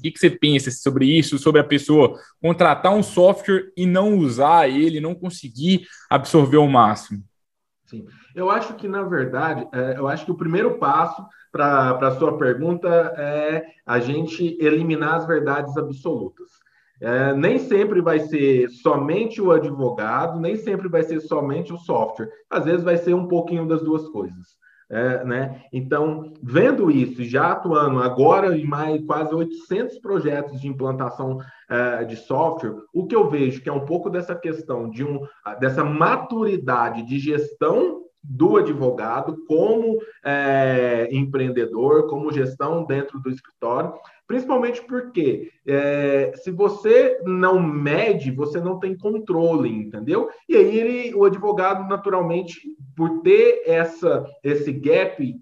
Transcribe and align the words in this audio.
O 0.00 0.02
que, 0.04 0.12
que 0.12 0.20
você 0.20 0.30
pensa 0.30 0.70
sobre 0.70 1.06
isso, 1.06 1.38
sobre 1.38 1.60
a 1.60 1.64
pessoa 1.64 2.20
contratar 2.40 2.94
um 2.94 3.02
software 3.02 3.72
e 3.76 3.84
não 3.84 4.16
usar 4.16 4.68
ele, 4.68 5.00
não 5.00 5.12
conseguir 5.12 5.88
absorver 6.08 6.58
o 6.58 6.68
máximo? 6.68 7.24
Sim, 7.84 8.06
eu 8.32 8.48
acho 8.48 8.74
que, 8.74 8.86
na 8.86 9.02
verdade, 9.02 9.66
é, 9.72 9.98
eu 9.98 10.06
acho 10.06 10.24
que 10.24 10.30
o 10.30 10.36
primeiro 10.36 10.78
passo 10.78 11.26
para 11.50 11.98
a 11.98 12.16
sua 12.16 12.38
pergunta 12.38 12.88
é 13.16 13.64
a 13.84 13.98
gente 13.98 14.56
eliminar 14.60 15.16
as 15.16 15.26
verdades 15.26 15.76
absolutas. 15.76 16.46
É, 17.00 17.34
nem 17.34 17.58
sempre 17.58 18.00
vai 18.00 18.20
ser 18.20 18.68
somente 18.70 19.42
o 19.42 19.50
advogado, 19.50 20.38
nem 20.38 20.54
sempre 20.54 20.88
vai 20.88 21.02
ser 21.02 21.18
somente 21.18 21.72
o 21.72 21.78
software. 21.78 22.30
Às 22.48 22.66
vezes 22.66 22.84
vai 22.84 22.98
ser 22.98 23.14
um 23.14 23.26
pouquinho 23.26 23.66
das 23.66 23.82
duas 23.82 24.08
coisas. 24.10 24.56
É, 24.90 25.22
né? 25.22 25.62
Então, 25.70 26.32
vendo 26.42 26.90
isso, 26.90 27.22
já 27.22 27.52
atuando 27.52 28.02
agora 28.02 28.56
em 28.56 28.64
mais 28.64 29.04
quase 29.04 29.34
800 29.34 29.98
projetos 29.98 30.58
de 30.58 30.66
implantação 30.66 31.40
é, 31.68 32.04
de 32.04 32.16
software, 32.16 32.74
o 32.94 33.06
que 33.06 33.14
eu 33.14 33.28
vejo 33.28 33.60
que 33.60 33.68
é 33.68 33.72
um 33.72 33.84
pouco 33.84 34.08
dessa 34.08 34.34
questão 34.34 34.88
de 34.88 35.04
um, 35.04 35.20
dessa 35.60 35.84
maturidade 35.84 37.02
de 37.02 37.18
gestão 37.18 38.04
do 38.22 38.56
advogado 38.56 39.44
como 39.46 39.98
é, 40.24 41.08
empreendedor, 41.10 42.08
como 42.08 42.32
gestão 42.32 42.84
dentro 42.84 43.20
do 43.20 43.30
escritório, 43.30 43.92
principalmente 44.26 44.82
porque 44.82 45.50
é, 45.66 46.32
se 46.36 46.50
você 46.50 47.20
não 47.24 47.62
mede, 47.62 48.30
você 48.30 48.60
não 48.60 48.78
tem 48.78 48.96
controle, 48.96 49.70
entendeu? 49.70 50.28
E 50.46 50.54
aí 50.56 50.78
ele, 50.78 51.14
o 51.14 51.24
advogado, 51.24 51.88
naturalmente, 51.88 52.60
por 52.98 53.20
ter 53.20 53.62
essa, 53.64 54.26
esse 54.42 54.72
gap 54.72 55.40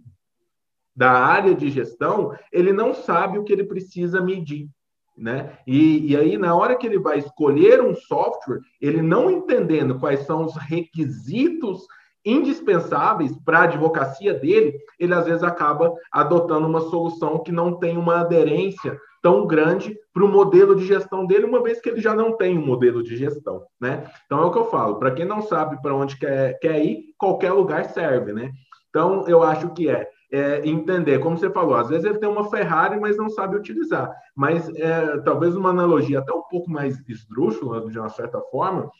da 0.94 1.10
área 1.10 1.54
de 1.54 1.70
gestão, 1.70 2.36
ele 2.52 2.70
não 2.70 2.92
sabe 2.92 3.38
o 3.38 3.44
que 3.44 3.52
ele 3.52 3.64
precisa 3.64 4.20
medir. 4.20 4.68
Né? 5.16 5.58
E, 5.66 6.12
e 6.12 6.16
aí, 6.18 6.36
na 6.36 6.54
hora 6.54 6.76
que 6.76 6.86
ele 6.86 6.98
vai 6.98 7.18
escolher 7.18 7.80
um 7.80 7.94
software, 7.94 8.60
ele 8.78 9.00
não 9.00 9.30
entendendo 9.30 9.98
quais 9.98 10.26
são 10.26 10.44
os 10.44 10.54
requisitos 10.54 11.86
indispensáveis 12.26 13.32
para 13.44 13.60
a 13.60 13.62
advocacia 13.62 14.34
dele, 14.34 14.76
ele 14.98 15.14
às 15.14 15.24
vezes 15.24 15.44
acaba 15.44 15.94
adotando 16.10 16.66
uma 16.66 16.80
solução 16.80 17.38
que 17.38 17.52
não 17.52 17.78
tem 17.78 17.96
uma 17.96 18.20
aderência 18.20 18.98
tão 19.22 19.46
grande 19.46 19.96
para 20.12 20.24
o 20.24 20.28
modelo 20.28 20.74
de 20.74 20.84
gestão 20.84 21.26
dele, 21.26 21.46
uma 21.46 21.62
vez 21.62 21.80
que 21.80 21.88
ele 21.88 22.00
já 22.00 22.14
não 22.14 22.36
tem 22.36 22.58
um 22.58 22.66
modelo 22.66 23.02
de 23.02 23.16
gestão, 23.16 23.64
né? 23.80 24.10
Então 24.24 24.40
é 24.40 24.44
o 24.44 24.50
que 24.50 24.58
eu 24.58 24.70
falo, 24.70 24.96
para 24.98 25.10
quem 25.10 25.24
não 25.24 25.40
sabe 25.42 25.80
para 25.80 25.94
onde 25.94 26.18
quer, 26.18 26.58
quer 26.58 26.84
ir, 26.84 27.14
qualquer 27.16 27.52
lugar 27.52 27.84
serve, 27.86 28.32
né? 28.32 28.50
Então 28.88 29.26
eu 29.28 29.42
acho 29.42 29.70
que 29.70 29.88
é, 29.88 30.08
é, 30.30 30.66
entender, 30.68 31.18
como 31.18 31.38
você 31.38 31.50
falou, 31.50 31.76
às 31.76 31.88
vezes 31.88 32.04
ele 32.04 32.18
tem 32.18 32.28
uma 32.28 32.50
Ferrari, 32.50 32.98
mas 32.98 33.16
não 33.16 33.28
sabe 33.28 33.56
utilizar. 33.56 34.12
Mas 34.34 34.68
é, 34.76 35.18
talvez 35.18 35.54
uma 35.54 35.70
analogia 35.70 36.18
até 36.18 36.32
um 36.32 36.42
pouco 36.42 36.70
mais 36.70 36.98
esdrúxula, 37.08 37.88
de 37.90 37.98
uma 37.98 38.08
certa 38.08 38.40
forma, 38.40 38.90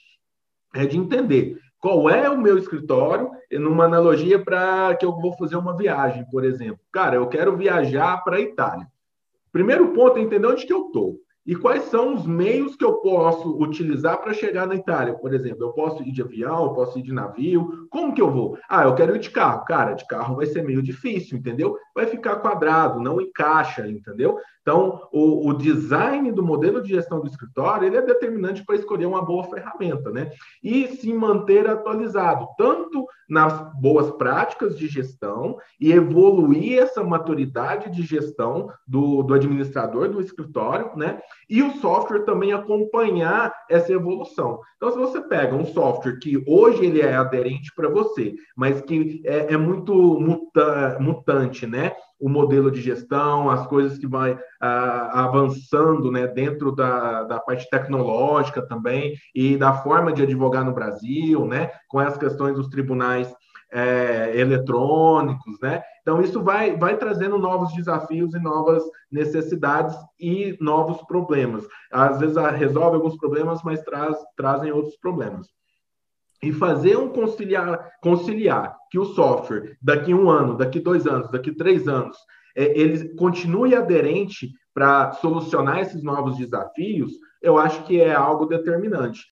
é 0.74 0.86
de 0.86 0.98
entender 0.98 1.58
qual 1.86 2.10
é 2.10 2.28
o 2.28 2.36
meu 2.36 2.58
escritório, 2.58 3.30
numa 3.52 3.84
analogia 3.84 4.44
para 4.44 4.92
que 4.96 5.06
eu 5.06 5.12
vou 5.20 5.32
fazer 5.34 5.54
uma 5.54 5.76
viagem, 5.76 6.28
por 6.32 6.44
exemplo. 6.44 6.80
Cara, 6.90 7.14
eu 7.14 7.28
quero 7.28 7.56
viajar 7.56 8.24
para 8.24 8.38
a 8.38 8.40
Itália. 8.40 8.88
Primeiro 9.52 9.92
ponto 9.92 10.18
é 10.18 10.20
entender 10.20 10.48
onde 10.48 10.66
que 10.66 10.72
eu 10.72 10.88
estou. 10.88 11.20
E 11.46 11.54
quais 11.54 11.84
são 11.84 12.14
os 12.14 12.26
meios 12.26 12.74
que 12.74 12.84
eu 12.84 12.94
posso 12.94 13.56
utilizar 13.62 14.20
para 14.20 14.34
chegar 14.34 14.66
na 14.66 14.74
Itália? 14.74 15.14
Por 15.14 15.32
exemplo, 15.32 15.64
eu 15.64 15.72
posso 15.72 16.02
ir 16.02 16.10
de 16.10 16.20
avião, 16.20 16.64
eu 16.64 16.74
posso 16.74 16.98
ir 16.98 17.02
de 17.02 17.12
navio. 17.12 17.86
Como 17.88 18.12
que 18.12 18.20
eu 18.20 18.30
vou? 18.30 18.58
Ah, 18.68 18.84
eu 18.84 18.94
quero 18.94 19.14
ir 19.14 19.20
de 19.20 19.30
carro. 19.30 19.64
Cara, 19.64 19.94
de 19.94 20.06
carro 20.08 20.36
vai 20.36 20.46
ser 20.46 20.62
meio 20.64 20.82
difícil, 20.82 21.38
entendeu? 21.38 21.76
Vai 21.94 22.06
ficar 22.06 22.36
quadrado, 22.36 23.00
não 23.00 23.20
encaixa, 23.20 23.86
entendeu? 23.86 24.38
Então, 24.66 25.06
o, 25.12 25.48
o 25.48 25.52
design 25.54 26.32
do 26.32 26.42
modelo 26.42 26.82
de 26.82 26.88
gestão 26.88 27.20
do 27.20 27.28
escritório 27.28 27.86
ele 27.86 27.98
é 27.98 28.02
determinante 28.02 28.64
para 28.64 28.74
escolher 28.74 29.06
uma 29.06 29.24
boa 29.24 29.44
ferramenta, 29.44 30.10
né? 30.10 30.32
E 30.60 30.88
se 30.88 31.12
manter 31.12 31.68
atualizado, 31.68 32.48
tanto 32.58 33.06
nas 33.28 33.72
boas 33.80 34.10
práticas 34.10 34.76
de 34.76 34.88
gestão 34.88 35.56
e 35.80 35.92
evoluir 35.92 36.80
essa 36.80 37.04
maturidade 37.04 37.90
de 37.90 38.02
gestão 38.02 38.68
do, 38.84 39.22
do 39.22 39.34
administrador 39.34 40.08
do 40.08 40.20
escritório, 40.20 40.90
né? 40.96 41.20
E 41.48 41.62
o 41.62 41.72
software 41.78 42.24
também 42.24 42.52
acompanhar 42.52 43.52
essa 43.70 43.92
evolução. 43.92 44.58
Então, 44.76 44.90
se 44.90 44.98
você 44.98 45.20
pega 45.20 45.54
um 45.54 45.64
software 45.64 46.18
que 46.18 46.42
hoje 46.46 46.84
ele 46.84 47.00
é 47.00 47.14
aderente 47.14 47.72
para 47.74 47.88
você, 47.88 48.34
mas 48.56 48.80
que 48.80 49.22
é, 49.24 49.54
é 49.54 49.56
muito 49.56 49.94
muta, 50.20 50.98
mutante, 51.00 51.66
né? 51.66 51.92
o 52.18 52.28
modelo 52.28 52.70
de 52.70 52.80
gestão, 52.80 53.50
as 53.50 53.66
coisas 53.66 53.98
que 53.98 54.06
vai 54.06 54.38
avançando 54.58 56.10
né, 56.10 56.26
dentro 56.26 56.72
da, 56.72 57.24
da 57.24 57.38
parte 57.38 57.68
tecnológica 57.68 58.66
também 58.66 59.14
e 59.34 59.56
da 59.56 59.74
forma 59.74 60.12
de 60.12 60.22
advogar 60.22 60.64
no 60.64 60.72
Brasil, 60.72 61.46
né, 61.46 61.70
com 61.88 61.98
as 61.98 62.16
questões 62.16 62.54
dos 62.54 62.68
tribunais 62.68 63.32
é, 63.72 64.38
eletrônicos, 64.38 65.58
né? 65.60 65.82
Então, 66.02 66.20
isso 66.20 66.42
vai, 66.42 66.76
vai 66.76 66.96
trazendo 66.96 67.38
novos 67.38 67.72
desafios 67.74 68.32
e 68.34 68.38
novas 68.38 68.82
necessidades 69.10 69.96
e 70.20 70.56
novos 70.60 71.02
problemas. 71.02 71.66
Às 71.90 72.20
vezes 72.20 72.36
resolve 72.56 72.96
alguns 72.96 73.16
problemas, 73.16 73.62
mas 73.64 73.82
traz, 73.82 74.16
trazem 74.36 74.70
outros 74.70 74.96
problemas 74.98 75.48
e 76.42 76.52
fazer 76.52 76.96
um 76.96 77.08
conciliar, 77.08 77.90
conciliar 78.02 78.76
que 78.90 78.98
o 78.98 79.04
software, 79.04 79.76
daqui 79.80 80.14
um 80.14 80.30
ano, 80.30 80.56
daqui 80.56 80.80
dois 80.80 81.06
anos, 81.06 81.30
daqui 81.30 81.52
três 81.52 81.88
anos, 81.88 82.16
é, 82.56 82.78
ele 82.78 83.14
continue 83.16 83.74
aderente 83.74 84.50
para 84.74 85.12
solucionar 85.14 85.80
esses 85.80 86.02
novos 86.02 86.36
desafios, 86.36 87.12
eu 87.42 87.58
acho 87.58 87.84
que 87.84 88.00
é 88.00 88.14
algo 88.14 88.46
determinante. 88.46 89.24